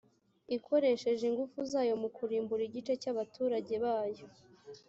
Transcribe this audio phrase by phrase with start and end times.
[0.55, 4.25] ikoresheje ingufu zayo mu kurimbura igice cy abaturage bayo